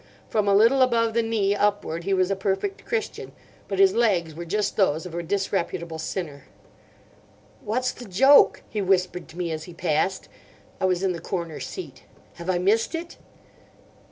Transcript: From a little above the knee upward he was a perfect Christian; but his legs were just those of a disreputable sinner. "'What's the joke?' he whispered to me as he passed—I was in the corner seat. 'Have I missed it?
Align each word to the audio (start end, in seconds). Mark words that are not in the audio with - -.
From 0.27 0.47
a 0.47 0.55
little 0.55 0.81
above 0.81 1.13
the 1.13 1.21
knee 1.21 1.55
upward 1.55 2.05
he 2.05 2.13
was 2.15 2.31
a 2.31 2.35
perfect 2.35 2.85
Christian; 2.85 3.33
but 3.67 3.77
his 3.77 3.93
legs 3.93 4.33
were 4.33 4.45
just 4.45 4.75
those 4.75 5.05
of 5.05 5.13
a 5.13 5.21
disreputable 5.21 5.99
sinner. 5.99 6.45
"'What's 7.63 7.91
the 7.91 8.05
joke?' 8.09 8.63
he 8.67 8.81
whispered 8.81 9.27
to 9.27 9.37
me 9.37 9.51
as 9.51 9.65
he 9.65 9.75
passed—I 9.75 10.85
was 10.85 11.03
in 11.03 11.11
the 11.11 11.21
corner 11.21 11.59
seat. 11.59 12.01
'Have 12.37 12.49
I 12.49 12.57
missed 12.57 12.95
it? 12.95 13.17